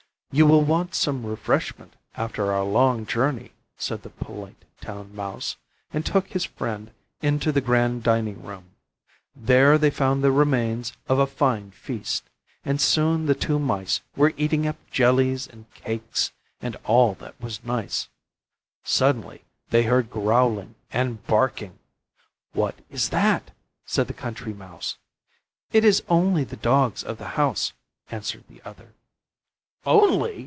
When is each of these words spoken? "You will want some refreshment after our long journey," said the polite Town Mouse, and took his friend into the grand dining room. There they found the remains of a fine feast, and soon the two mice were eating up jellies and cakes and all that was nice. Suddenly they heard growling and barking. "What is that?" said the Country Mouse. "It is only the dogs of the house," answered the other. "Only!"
"You 0.33 0.45
will 0.47 0.61
want 0.63 0.95
some 0.95 1.25
refreshment 1.25 1.97
after 2.15 2.53
our 2.53 2.63
long 2.63 3.05
journey," 3.05 3.51
said 3.75 4.03
the 4.03 4.09
polite 4.09 4.63
Town 4.79 5.13
Mouse, 5.13 5.57
and 5.91 6.05
took 6.05 6.29
his 6.29 6.45
friend 6.45 6.91
into 7.21 7.51
the 7.51 7.59
grand 7.59 8.01
dining 8.03 8.41
room. 8.41 8.69
There 9.35 9.77
they 9.77 9.89
found 9.89 10.23
the 10.23 10.31
remains 10.31 10.93
of 11.09 11.19
a 11.19 11.27
fine 11.27 11.71
feast, 11.71 12.29
and 12.63 12.79
soon 12.79 13.25
the 13.25 13.35
two 13.35 13.59
mice 13.59 13.99
were 14.15 14.31
eating 14.37 14.65
up 14.65 14.77
jellies 14.89 15.47
and 15.47 15.69
cakes 15.73 16.31
and 16.61 16.77
all 16.85 17.13
that 17.15 17.35
was 17.41 17.61
nice. 17.65 18.07
Suddenly 18.85 19.43
they 19.69 19.83
heard 19.83 20.09
growling 20.09 20.75
and 20.93 21.21
barking. 21.27 21.77
"What 22.53 22.79
is 22.89 23.09
that?" 23.09 23.51
said 23.85 24.07
the 24.07 24.13
Country 24.13 24.53
Mouse. 24.53 24.97
"It 25.73 25.83
is 25.83 26.01
only 26.07 26.45
the 26.45 26.55
dogs 26.55 27.03
of 27.03 27.17
the 27.17 27.35
house," 27.35 27.73
answered 28.09 28.45
the 28.49 28.61
other. 28.63 28.93
"Only!" 29.83 30.39